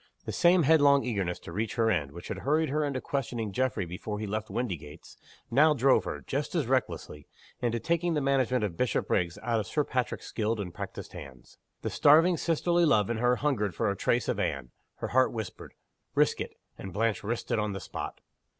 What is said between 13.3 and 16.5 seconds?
hungered for a trace of Anne. Her heart whispered, Risk